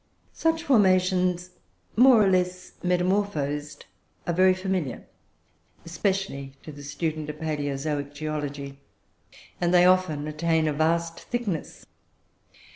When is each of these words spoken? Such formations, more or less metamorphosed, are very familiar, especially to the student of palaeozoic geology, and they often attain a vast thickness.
Such 0.33 0.63
formations, 0.63 1.51
more 1.95 2.23
or 2.23 2.27
less 2.27 2.71
metamorphosed, 2.81 3.85
are 4.25 4.33
very 4.33 4.55
familiar, 4.55 5.05
especially 5.85 6.53
to 6.63 6.71
the 6.71 6.81
student 6.81 7.29
of 7.29 7.37
palaeozoic 7.37 8.11
geology, 8.11 8.79
and 9.61 9.71
they 9.71 9.85
often 9.85 10.27
attain 10.27 10.67
a 10.67 10.73
vast 10.73 11.19
thickness. 11.19 11.85